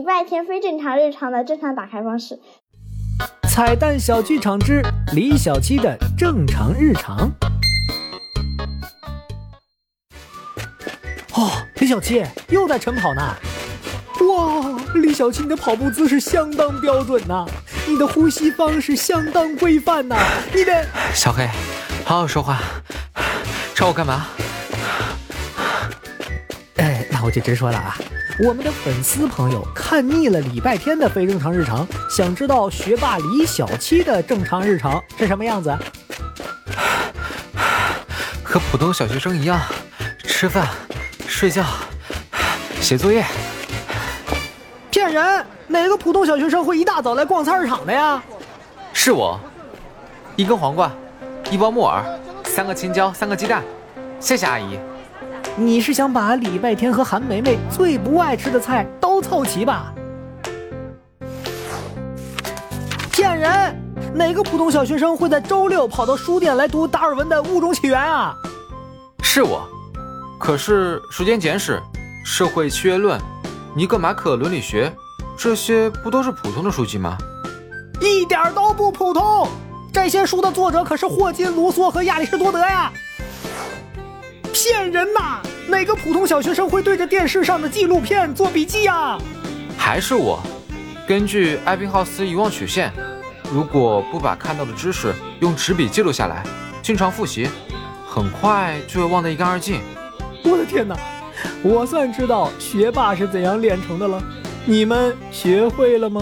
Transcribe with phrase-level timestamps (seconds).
[0.00, 2.40] 礼拜天非正常日常的正常打开方式。
[3.50, 4.80] 彩蛋小剧场之
[5.12, 7.30] 李小七的正常日常。
[11.34, 13.20] 哦，李小七又在晨跑呢。
[14.26, 17.44] 哇，李小七，你的跑步姿势相当标准呐，
[17.86, 20.16] 你的呼吸方式相当规范呐，
[20.54, 20.82] 你的
[21.12, 21.46] 小黑，
[22.06, 22.58] 好好说话，
[23.74, 24.28] 找我干嘛？
[27.24, 27.96] 我就直说了啊，
[28.42, 35.76] 我们的粉丝朋友看腻了礼拜天的非正常日常，想知道学霸李小七的正常日常是什么样子？
[38.42, 39.60] 和普通小学生一样，
[40.24, 40.66] 吃饭、
[41.28, 41.64] 睡觉、
[42.80, 43.24] 写作业。
[44.90, 45.46] 骗人！
[45.68, 48.20] 哪个普通小学生会一大早来逛菜市场的呀？
[48.92, 49.38] 是我，
[50.34, 50.90] 一根黄瓜，
[51.50, 52.04] 一包木耳，
[52.44, 53.62] 三个青椒，三个鸡蛋。
[54.18, 54.78] 谢谢阿姨。
[55.56, 59.92] 你是想把礼拜天和韩梅梅最不爱吃的菜都凑齐吧？
[63.12, 63.76] 骗人！
[64.14, 68.34] 哪个普通小学生会在周六跑到书店来读达尔文的《物种起源》啊？
[69.22, 69.68] 是我。
[70.38, 71.76] 可是《时间简史》
[72.24, 73.18] 《社会契约论》。
[73.76, 74.92] 尼格马可伦理学，
[75.36, 77.16] 这些不都是普通的书籍吗？
[78.00, 79.46] 一点都不普通，
[79.92, 82.90] 这些书的作者可是霍金、卢梭和亚里士多德呀！
[84.52, 85.40] 骗人呐！
[85.80, 89.16] 哪个普通小学生会对着电视上的纪录片做笔记呀？
[89.78, 90.38] 还是我，
[91.08, 92.92] 根据艾宾浩斯遗忘曲线，
[93.50, 96.44] 如果不把看到的知识用纸笔记录下来，
[96.82, 97.48] 经常复习，
[98.06, 99.80] 很快就会忘得一干二净。
[100.44, 100.94] 我的天哪！
[101.62, 104.22] 我算知道学霸是怎样炼成的了，
[104.66, 106.20] 你们学会了吗？